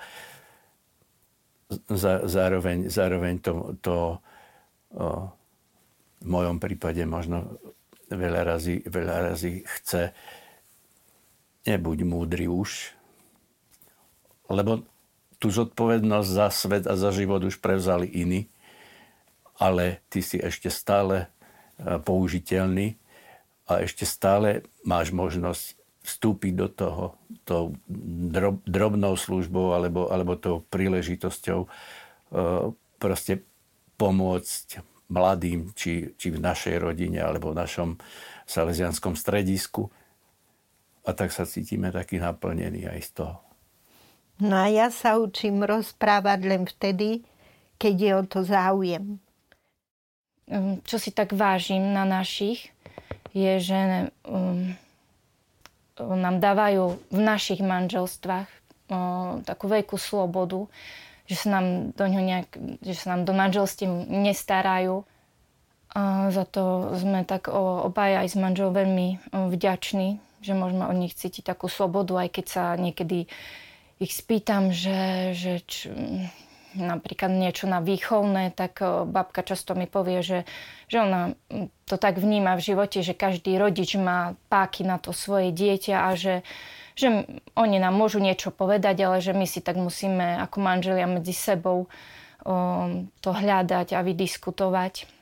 za, 1.91 2.23
zároveň, 2.23 2.88
zároveň 2.88 3.43
to, 3.43 3.76
to 3.84 3.95
o, 3.97 5.30
v 6.17 6.28
mojom 6.28 6.58
prípade 6.58 7.04
možno 7.04 7.60
veľa 8.08 8.56
razy, 8.56 8.82
veľa 8.88 9.32
razy 9.32 9.67
chce 9.67 10.15
nebuď 11.67 12.08
múdry 12.08 12.47
už, 12.47 12.95
lebo 14.47 14.88
tú 15.38 15.54
zodpovednosť 15.54 16.30
za 16.30 16.47
svet 16.50 16.84
a 16.89 16.97
za 16.97 17.13
život 17.13 17.41
už 17.45 17.62
prevzali 17.62 18.10
iní, 18.10 18.50
ale 19.58 20.02
ty 20.10 20.21
si 20.21 20.38
ešte 20.41 20.69
stále 20.69 21.26
e, 21.78 21.97
použiteľný 22.02 22.97
a 23.69 23.86
ešte 23.86 24.06
stále 24.06 24.65
máš 24.86 25.13
možnosť 25.13 25.78
vstúpiť 26.08 26.54
do 26.56 26.67
toho 26.71 27.06
tou 27.43 27.76
drob, 28.32 28.63
drobnou 28.63 29.19
službou 29.19 29.76
alebo, 29.76 30.08
alebo 30.08 30.39
tou 30.39 30.63
príležitosťou 30.71 31.60
e, 31.65 31.67
proste 32.97 33.43
pomôcť 34.00 34.82
mladým, 35.12 35.71
či, 35.76 36.15
či 36.15 36.28
v 36.32 36.39
našej 36.39 36.80
rodine 36.80 37.19
alebo 37.23 37.52
v 37.52 37.60
našom 37.60 37.89
salesianskom 38.47 39.15
stredisku. 39.19 39.91
A 41.08 41.15
tak 41.15 41.32
sa 41.32 41.47
cítime 41.47 41.91
taký 41.91 42.19
naplnený 42.19 42.88
aj 42.88 43.00
z 43.04 43.12
toho. 43.23 43.47
No 44.38 44.54
a 44.54 44.69
ja 44.69 44.93
sa 44.93 45.17
učím 45.17 45.65
rozprávať 45.65 46.39
len 46.45 46.63
vtedy, 46.69 47.26
keď 47.82 47.95
je 47.97 48.12
o 48.13 48.23
to 48.26 48.39
záujem. 48.45 49.17
Čo 50.86 50.97
si 51.02 51.10
tak 51.10 51.34
vážim 51.34 51.93
na 51.93 52.06
našich, 52.06 52.69
je, 53.34 53.54
že 53.60 53.80
um, 54.26 54.78
nám 55.97 56.38
dávajú 56.38 57.02
v 57.10 57.19
našich 57.19 57.62
manželstvách 57.65 58.47
um, 58.89 59.41
takú 59.41 59.67
veľkú 59.67 59.97
slobodu, 59.97 60.69
že 61.28 61.36
sa 61.36 61.60
nám 61.60 61.91
do, 61.97 62.06
ňo 62.08 62.21
nejak, 62.23 62.50
že 62.82 62.93
sa 62.95 63.17
nám 63.17 63.28
do 63.28 63.34
manželstiev 63.36 63.89
nestarajú. 64.08 65.04
A 65.97 66.30
za 66.30 66.45
to 66.45 66.93
sme 66.93 67.26
tak 67.26 67.50
obaja 67.50 68.21
aj 68.21 68.30
s 68.32 68.38
manželom 68.38 68.76
veľmi 68.76 69.34
vďační, 69.34 70.21
že 70.45 70.54
môžeme 70.54 70.86
od 70.86 70.95
nich 70.95 71.17
cítiť 71.17 71.41
takú 71.41 71.67
slobodu, 71.67 72.21
aj 72.21 72.30
keď 72.38 72.45
sa 72.45 72.63
niekedy 72.78 73.26
ich 73.98 74.14
spýtam, 74.14 74.70
že, 74.70 75.34
že 75.34 75.54
č, 75.66 75.90
napríklad 76.78 77.34
niečo 77.34 77.66
na 77.66 77.82
výchovné, 77.82 78.54
tak 78.54 78.80
babka 79.10 79.42
často 79.42 79.74
mi 79.74 79.90
povie, 79.90 80.22
že, 80.22 80.40
že 80.86 81.02
ona 81.02 81.34
to 81.90 81.98
tak 81.98 82.22
vníma 82.22 82.54
v 82.56 82.66
živote, 82.74 83.02
že 83.02 83.18
každý 83.18 83.58
rodič 83.58 83.98
má 83.98 84.38
páky 84.54 84.86
na 84.86 85.02
to 85.02 85.12
svoje 85.12 85.50
dieťa 85.50 85.96
a 85.98 86.10
že, 86.14 86.46
že 86.94 87.26
oni 87.58 87.78
nám 87.82 87.98
môžu 87.98 88.22
niečo 88.22 88.54
povedať, 88.54 89.02
ale 89.02 89.18
že 89.18 89.34
my 89.34 89.50
si 89.50 89.60
tak 89.66 89.76
musíme 89.82 90.38
ako 90.46 90.58
manželia 90.62 91.10
medzi 91.10 91.34
sebou 91.34 91.90
um, 92.46 93.10
to 93.20 93.30
hľadať 93.34 93.98
a 93.98 94.00
vydiskutovať. 94.06 95.17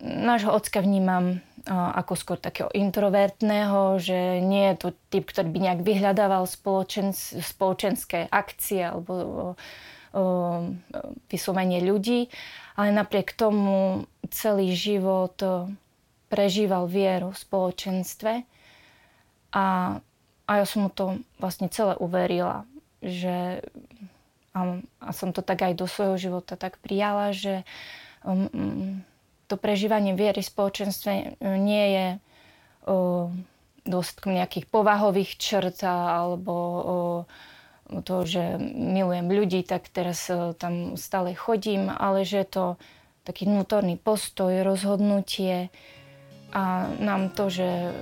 Nášho 0.00 0.52
ocka 0.52 0.84
vnímam 0.84 1.40
ako 1.66 2.14
skôr 2.14 2.38
takého 2.38 2.70
introvertného, 2.70 3.98
že 3.98 4.38
nie 4.38 4.70
je 4.70 4.76
to 4.86 4.88
typ, 5.10 5.26
ktorý 5.26 5.50
by 5.50 5.58
nejak 5.58 5.80
vyhľadával 5.82 6.46
spoločen, 6.46 7.10
spoločenské 7.42 8.30
akcie 8.30 8.86
alebo 8.86 9.12
o, 9.12 9.26
o, 9.26 9.44
vyslovenie 11.26 11.82
ľudí, 11.82 12.30
ale 12.78 12.94
napriek 12.94 13.34
tomu 13.34 14.06
celý 14.30 14.78
život 14.78 15.34
prežíval 16.30 16.86
vieru 16.86 17.34
v 17.34 17.42
spoločenstve. 17.42 18.32
A, 19.56 19.66
a 20.46 20.52
ja 20.54 20.64
som 20.68 20.86
mu 20.86 20.90
to 20.94 21.18
vlastne 21.42 21.66
celé 21.66 21.98
uverila, 21.98 22.62
že 23.02 23.58
a, 24.54 24.60
a 25.02 25.10
som 25.10 25.34
to 25.34 25.42
tak 25.42 25.66
aj 25.66 25.74
do 25.74 25.90
svojho 25.90 26.16
života 26.30 26.54
tak 26.54 26.78
prijala, 26.78 27.34
že 27.34 27.66
um, 28.22 29.02
to 29.46 29.54
prežívanie 29.58 30.18
viery 30.18 30.42
v 30.42 30.50
spoločenstve 30.52 31.12
e, 31.12 31.24
nie 31.58 31.84
je 31.90 32.06
o, 32.86 33.30
dôsledkom 33.86 34.34
nejakých 34.34 34.66
povahových 34.66 35.38
črt 35.38 35.86
alebo 35.86 36.54
o, 36.54 36.82
to, 38.02 38.26
že 38.26 38.58
milujem 38.74 39.30
ľudí, 39.30 39.62
tak 39.62 39.86
teraz 39.86 40.26
tam 40.58 40.98
stále 40.98 41.38
chodím, 41.38 41.86
ale 41.86 42.26
že 42.26 42.42
je 42.42 42.48
to 42.50 42.64
taký 43.22 43.46
vnútorný 43.46 43.94
postoj, 43.94 44.66
rozhodnutie 44.66 45.70
a 46.50 46.90
nám 46.98 47.30
to, 47.30 47.46
že 47.46 47.94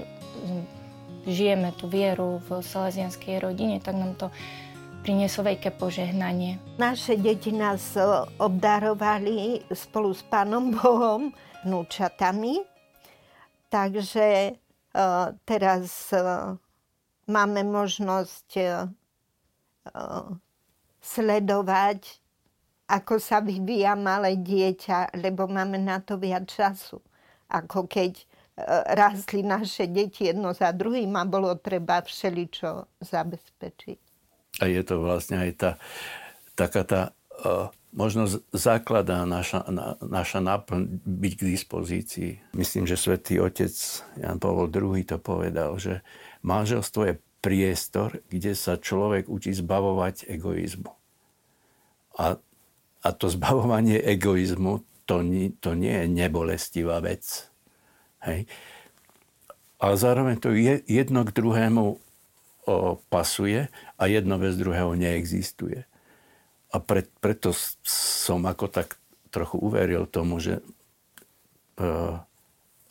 žijeme 1.25 1.73
tú 1.77 1.89
vieru 1.89 2.41
v 2.45 2.61
salesianskej 2.61 3.41
rodine, 3.41 3.81
tak 3.81 3.97
nám 3.97 4.17
to 4.17 4.29
prinieslo 5.05 5.45
veľké 5.45 5.77
požehnanie. 5.77 6.57
Naše 6.81 7.21
deti 7.21 7.53
nás 7.53 7.93
e, 7.93 8.01
obdarovali 8.41 9.61
spolu 9.69 10.17
s 10.17 10.25
Pánom 10.25 10.73
Bohom 10.73 11.29
vnúčatami, 11.65 12.61
takže 13.73 14.53
uh, 14.53 15.33
teraz 15.49 16.13
uh, 16.13 16.61
máme 17.25 17.65
možnosť 17.65 18.49
uh, 18.61 18.85
sledovať, 21.01 22.21
ako 22.85 23.17
sa 23.17 23.41
vyvíja 23.41 23.97
malé 23.97 24.37
dieťa, 24.37 25.17
lebo 25.25 25.49
máme 25.49 25.81
na 25.81 26.05
to 26.05 26.21
viac 26.21 26.45
času, 26.53 27.01
ako 27.49 27.89
keď 27.89 28.29
rástli 28.93 29.41
naše 29.41 29.89
deti 29.89 30.29
jedno 30.29 30.53
za 30.53 30.69
druhým 30.71 31.17
a 31.17 31.25
bolo 31.25 31.57
treba 31.57 32.05
všeličo 32.05 33.01
zabezpečiť. 33.01 34.04
A 34.63 34.71
je 34.71 34.83
to 34.87 35.03
vlastne 35.03 35.41
aj 35.41 35.51
tá, 35.59 35.71
taká 36.55 36.83
tá 36.87 37.01
uh, 37.43 37.73
možno 37.95 38.27
základná 38.51 39.23
naša, 39.23 39.63
na, 39.71 39.95
naša 40.03 40.43
náplň 40.43 41.03
byť 41.07 41.33
k 41.39 41.49
dispozícii. 41.55 42.31
Myslím, 42.59 42.91
že 42.91 42.99
svätý 42.99 43.39
otec 43.39 43.71
Jan 44.19 44.43
Pavel 44.43 44.71
II 44.71 45.03
to 45.07 45.17
povedal, 45.23 45.79
že 45.79 46.03
manželstvo 46.43 47.01
je 47.07 47.15
priestor, 47.39 48.19
kde 48.27 48.59
sa 48.59 48.81
človek 48.81 49.31
učí 49.31 49.55
zbavovať 49.55 50.27
egoizmu. 50.27 50.91
A, 52.19 52.41
a 53.05 53.09
to 53.15 53.27
zbavovanie 53.31 54.03
egoizmu, 54.03 54.83
to, 55.07 55.23
nie, 55.23 55.55
to 55.63 55.79
nie 55.79 55.93
je 55.93 56.07
nebolestivá 56.11 56.99
vec. 57.05 57.47
Hej. 58.25 58.49
Ale 59.77 59.95
zároveň 60.01 60.41
to 60.41 60.57
jedno 60.89 61.29
k 61.29 61.35
druhému 61.37 62.01
o, 62.67 63.01
pasuje 63.09 63.69
a 63.97 64.03
jedno 64.09 64.41
bez 64.41 64.57
druhého 64.57 64.93
neexistuje. 64.97 65.85
A 66.75 66.77
pre, 66.83 67.07
preto 67.23 67.55
som 67.87 68.43
ako 68.45 68.67
tak 68.67 68.99
trochu 69.31 69.59
uveril 69.63 70.11
tomu, 70.11 70.43
že 70.43 70.59
e, 71.79 71.83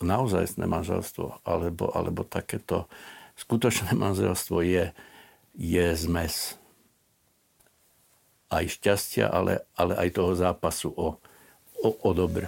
naozajstné 0.04 0.68
manželstvo 0.68 1.44
alebo, 1.44 1.92
alebo 1.92 2.24
takéto 2.24 2.88
skutočné 3.36 3.96
manželstvo 4.04 4.64
je, 4.64 4.92
je 5.56 5.86
zmes 5.96 6.56
aj 8.54 8.70
šťastia, 8.70 9.26
ale, 9.34 9.66
ale 9.74 9.98
aj 9.98 10.10
toho 10.14 10.38
zápasu 10.38 10.94
o, 10.94 11.18
o, 11.82 11.90
o 11.90 12.10
dobro. 12.14 12.46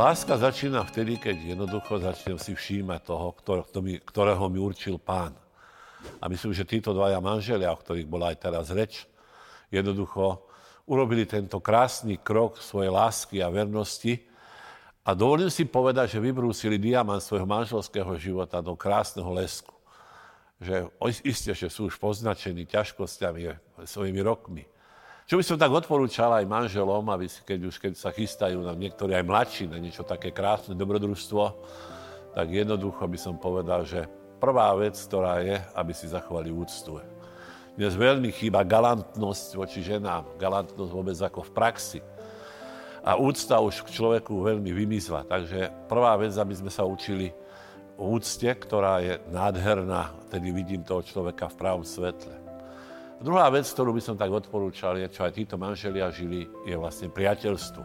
Láska 0.00 0.40
začína 0.40 0.80
vtedy, 0.88 1.20
keď 1.20 1.52
jednoducho 1.52 2.00
začnem 2.00 2.40
si 2.40 2.56
všímať 2.56 3.04
toho, 3.04 3.36
ktorého 4.00 4.48
mi 4.48 4.56
určil 4.56 4.96
pán. 4.96 5.36
A 6.16 6.24
myslím, 6.24 6.56
že 6.56 6.64
títo 6.64 6.96
dvaja 6.96 7.20
manželia, 7.20 7.68
o 7.68 7.76
ktorých 7.76 8.08
bola 8.08 8.32
aj 8.32 8.40
teraz 8.40 8.72
reč, 8.72 9.04
jednoducho 9.68 10.40
urobili 10.88 11.28
tento 11.28 11.60
krásny 11.60 12.16
krok 12.16 12.56
svojej 12.64 12.88
lásky 12.88 13.44
a 13.44 13.52
vernosti 13.52 14.24
a 15.04 15.12
dovolím 15.12 15.52
si 15.52 15.68
povedať, 15.68 16.16
že 16.16 16.24
vybrúsili 16.24 16.80
diamant 16.80 17.20
svojho 17.20 17.44
manželského 17.44 18.16
života 18.16 18.64
do 18.64 18.72
krásneho 18.80 19.28
lesku. 19.36 19.76
Že 20.64 20.88
isté, 21.28 21.52
že 21.52 21.68
sú 21.68 21.92
už 21.92 22.00
poznačení 22.00 22.64
ťažkosťami 22.64 23.52
svojimi 23.84 24.20
rokmi 24.24 24.64
čo 25.30 25.38
by 25.38 25.46
som 25.46 25.62
tak 25.62 25.70
odporúčal 25.70 26.42
aj 26.42 26.50
manželom, 26.50 27.06
aby 27.06 27.30
si, 27.30 27.38
keď 27.46 27.70
už 27.70 27.78
keď 27.78 27.94
sa 27.94 28.10
chystajú 28.10 28.66
na 28.66 28.74
niektorí 28.74 29.14
aj 29.14 29.22
mladší 29.22 29.70
na 29.70 29.78
niečo 29.78 30.02
také 30.02 30.34
krásne 30.34 30.74
dobrodružstvo, 30.74 31.54
tak 32.34 32.50
jednoducho 32.50 33.06
by 33.06 33.14
som 33.14 33.38
povedal, 33.38 33.86
že 33.86 34.10
prvá 34.42 34.74
vec, 34.74 34.98
ktorá 34.98 35.38
je, 35.38 35.54
aby 35.78 35.92
si 35.94 36.10
zachovali 36.10 36.50
úctu. 36.50 36.98
Dnes 37.78 37.94
veľmi 37.94 38.34
chýba 38.34 38.66
galantnosť 38.66 39.54
voči 39.54 39.86
ženám, 39.86 40.34
galantnosť 40.34 40.90
vôbec 40.90 41.14
ako 41.14 41.46
v 41.46 41.54
praxi. 41.54 42.00
A 43.06 43.14
úcta 43.14 43.62
už 43.62 43.86
k 43.86 43.94
človeku 44.02 44.34
veľmi 44.34 44.74
vymizla. 44.74 45.30
Takže 45.30 45.86
prvá 45.86 46.18
vec, 46.18 46.34
aby 46.34 46.58
sme 46.58 46.74
sa 46.74 46.82
učili 46.82 47.30
úcte, 47.94 48.50
ktorá 48.50 48.98
je 48.98 49.22
nádherná, 49.30 50.10
tedy 50.26 50.50
vidím 50.50 50.82
toho 50.82 51.06
človeka 51.06 51.46
v 51.46 51.54
pravom 51.54 51.86
svetle. 51.86 52.39
Druhá 53.20 53.52
vec, 53.52 53.68
ktorú 53.68 53.92
by 53.92 54.00
som 54.00 54.16
tak 54.16 54.32
odporúčal, 54.32 54.96
je, 54.96 55.04
čo 55.12 55.28
aj 55.28 55.36
títo 55.36 55.60
manželia 55.60 56.08
žili, 56.08 56.48
je 56.64 56.72
vlastne 56.72 57.12
priateľstvo. 57.12 57.84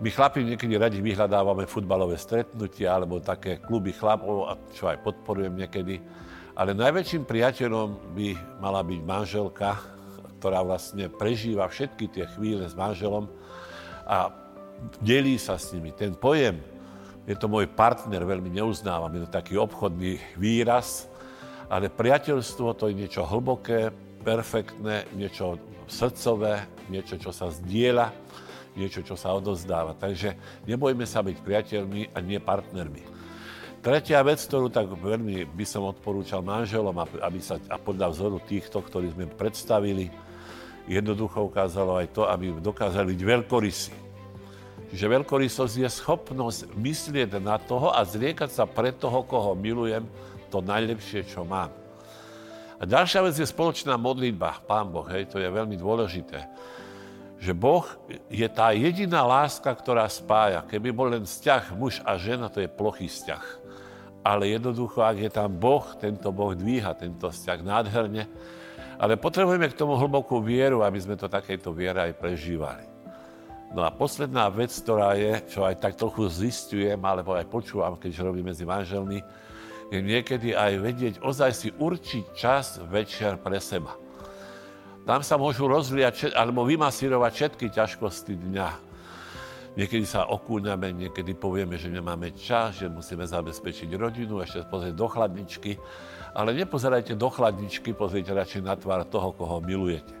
My 0.00 0.08
chlapi 0.08 0.48
niekedy 0.48 0.80
radi 0.80 1.04
vyhľadávame 1.04 1.68
futbalové 1.68 2.16
stretnutia 2.16 2.96
alebo 2.96 3.20
také 3.20 3.60
kluby 3.60 3.92
chlapov, 3.92 4.48
a 4.48 4.56
čo 4.72 4.88
aj 4.88 5.04
podporujem 5.04 5.52
niekedy. 5.52 6.00
Ale 6.56 6.72
najväčším 6.72 7.28
priateľom 7.28 8.16
by 8.16 8.28
mala 8.64 8.80
byť 8.80 9.00
manželka, 9.04 9.76
ktorá 10.40 10.64
vlastne 10.64 11.12
prežíva 11.12 11.68
všetky 11.68 12.08
tie 12.08 12.24
chvíle 12.32 12.64
s 12.64 12.72
manželom 12.72 13.28
a 14.08 14.32
delí 15.04 15.36
sa 15.36 15.60
s 15.60 15.74
nimi. 15.76 15.92
Ten 15.92 16.16
pojem, 16.16 16.62
je 17.28 17.36
to 17.36 17.44
môj 17.44 17.68
partner, 17.68 18.24
veľmi 18.24 18.56
neuznávam, 18.56 19.12
je 19.12 19.28
to 19.28 19.36
taký 19.36 19.60
obchodný 19.60 20.16
výraz, 20.38 21.07
ale 21.68 21.92
priateľstvo 21.92 22.72
to 22.76 22.88
je 22.88 22.98
niečo 23.04 23.28
hlboké, 23.28 23.92
perfektné, 24.24 25.08
niečo 25.16 25.60
srdcové, 25.88 26.68
niečo, 26.92 27.16
čo 27.16 27.32
sa 27.32 27.48
zdieľa, 27.48 28.12
niečo, 28.76 29.00
čo 29.04 29.16
sa 29.16 29.32
odozdáva. 29.32 29.96
Takže 29.96 30.36
nebojme 30.68 31.04
sa 31.08 31.24
byť 31.24 31.36
priateľmi 31.40 32.12
a 32.12 32.18
nie 32.20 32.40
partnermi. 32.40 33.02
Tretia 33.78 34.20
vec, 34.26 34.42
ktorú 34.42 34.74
tak 34.74 34.90
veľmi 34.90 35.46
by 35.54 35.64
som 35.64 35.86
odporúčal 35.86 36.42
manželom, 36.42 36.98
aby 36.98 37.38
sa, 37.38 37.62
a 37.70 37.78
podľa 37.78 38.10
vzoru 38.10 38.38
týchto, 38.42 38.82
ktorí 38.82 39.14
sme 39.14 39.30
predstavili, 39.30 40.10
jednoducho 40.90 41.46
ukázalo 41.46 41.94
aj 42.00 42.10
to, 42.10 42.26
aby 42.26 42.58
dokázali 42.58 43.14
byť 43.14 43.22
veľkorysí. 43.22 43.94
Čiže 44.88 45.06
veľkorysosť 45.20 45.74
je 45.84 45.88
schopnosť 45.88 46.60
myslieť 46.74 47.38
na 47.38 47.60
toho 47.60 47.92
a 47.92 48.00
zriekať 48.02 48.50
sa 48.50 48.64
pre 48.64 48.90
toho, 48.90 49.20
koho 49.22 49.52
milujem, 49.52 50.08
to 50.48 50.64
najlepšie, 50.64 51.28
čo 51.28 51.44
mám. 51.44 51.70
A 52.78 52.86
ďalšia 52.86 53.20
vec 53.26 53.34
je 53.34 53.46
spoločná 53.46 53.98
modlitba, 53.98 54.62
Pán 54.64 54.88
Boh, 54.88 55.04
hej, 55.10 55.26
to 55.26 55.42
je 55.42 55.50
veľmi 55.50 55.74
dôležité. 55.74 56.46
Že 57.38 57.52
Boh 57.54 57.86
je 58.30 58.46
tá 58.50 58.74
jediná 58.74 59.22
láska, 59.22 59.70
ktorá 59.70 60.06
spája. 60.10 60.66
Keby 60.66 60.88
bol 60.90 61.10
len 61.10 61.22
vzťah 61.22 61.74
muž 61.74 62.02
a 62.02 62.18
žena, 62.18 62.50
to 62.50 62.62
je 62.62 62.70
plochý 62.70 63.06
vzťah. 63.06 63.44
Ale 64.26 64.50
jednoducho, 64.50 65.02
ak 65.02 65.16
je 65.22 65.30
tam 65.30 65.50
Boh, 65.54 65.86
tento 65.98 66.34
Boh 66.34 66.54
dvíha 66.54 66.94
tento 66.98 67.30
vzťah 67.30 67.58
nádherne. 67.62 68.26
Ale 68.98 69.14
potrebujeme 69.14 69.70
k 69.70 69.78
tomu 69.78 69.94
hlbokú 69.94 70.42
vieru, 70.42 70.82
aby 70.82 70.98
sme 70.98 71.14
to 71.14 71.30
takejto 71.30 71.70
viere 71.70 72.10
aj 72.10 72.18
prežívali. 72.18 72.82
No 73.70 73.86
a 73.86 73.94
posledná 73.94 74.50
vec, 74.50 74.74
ktorá 74.74 75.14
je, 75.14 75.38
čo 75.54 75.62
aj 75.62 75.78
tak 75.78 75.94
trochu 75.94 76.26
zistujem, 76.26 76.98
alebo 77.04 77.36
aj 77.36 77.46
počúvam, 77.46 77.94
keď 77.94 78.26
robím 78.26 78.50
medzi 78.50 78.66
manželmi, 78.66 79.22
je 79.88 79.98
niekedy 80.04 80.52
aj 80.52 80.72
vedieť, 80.84 81.14
ozaj 81.24 81.50
si 81.56 81.68
určiť 81.72 82.24
čas 82.36 82.76
večer 82.88 83.40
pre 83.40 83.56
seba. 83.56 83.96
Tam 85.08 85.24
sa 85.24 85.40
môžu 85.40 85.64
rozliať 85.64 86.36
alebo 86.36 86.68
vymasírovať 86.68 87.32
všetky 87.32 87.66
ťažkosti 87.72 88.36
dňa. 88.36 88.70
Niekedy 89.80 90.04
sa 90.04 90.28
okúňame, 90.28 90.92
niekedy 90.92 91.32
povieme, 91.32 91.80
že 91.80 91.88
nemáme 91.88 92.36
čas, 92.36 92.82
že 92.82 92.92
musíme 92.92 93.24
zabezpečiť 93.24 93.88
rodinu, 93.96 94.44
ešte 94.44 94.68
pozrieť 94.68 94.94
do 94.98 95.06
chladničky. 95.08 95.80
Ale 96.36 96.52
nepozerajte 96.52 97.16
do 97.16 97.30
chladničky, 97.32 97.96
pozrite 97.96 98.34
radšej 98.34 98.62
na 98.68 98.76
tvár 98.76 99.08
toho, 99.08 99.32
koho 99.32 99.64
milujete. 99.64 100.12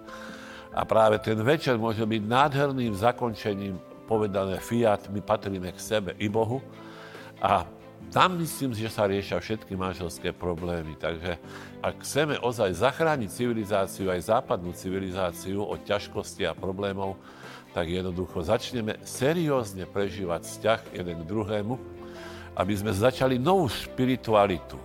A 0.72 0.88
práve 0.88 1.20
ten 1.20 1.36
večer 1.42 1.76
môže 1.76 2.06
byť 2.06 2.22
nádherným 2.24 2.96
zakončením 2.96 3.76
povedané 4.08 4.56
Fiat, 4.56 5.12
my 5.12 5.20
patríme 5.20 5.68
k 5.68 5.80
sebe 5.82 6.16
i 6.16 6.32
Bohu. 6.32 6.64
A 7.44 7.68
tam 8.08 8.40
myslím, 8.40 8.72
že 8.72 8.88
sa 8.88 9.04
riešia 9.04 9.36
všetky 9.36 9.76
manželské 9.76 10.32
problémy. 10.32 10.96
Takže 10.96 11.36
ak 11.84 12.00
chceme 12.00 12.40
ozaj 12.40 12.80
zachrániť 12.80 13.28
civilizáciu, 13.28 14.08
aj 14.08 14.32
západnú 14.32 14.72
civilizáciu 14.72 15.60
od 15.60 15.84
ťažkosti 15.84 16.48
a 16.48 16.56
problémov, 16.56 17.20
tak 17.76 17.92
jednoducho 17.92 18.40
začneme 18.40 18.96
seriózne 19.04 19.84
prežívať 19.84 20.40
vzťah 20.40 20.80
jeden 20.96 21.16
k 21.20 21.28
druhému, 21.28 21.74
aby 22.56 22.74
sme 22.74 22.96
začali 22.96 23.36
novú 23.36 23.68
spiritualitu. 23.68 24.80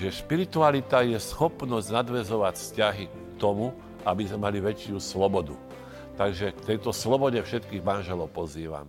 Že 0.00 0.24
spiritualita 0.24 1.04
je 1.04 1.20
schopnosť 1.20 1.92
nadvezovať 1.92 2.54
vzťahy 2.58 3.04
k 3.06 3.14
tomu, 3.36 3.76
aby 4.08 4.24
sme 4.24 4.40
mali 4.40 4.58
väčšiu 4.58 4.98
slobodu. 4.98 5.54
Takže 6.16 6.56
k 6.56 6.60
tejto 6.74 6.96
slobode 6.96 7.38
všetkých 7.38 7.84
manželov 7.84 8.32
pozývam. 8.32 8.88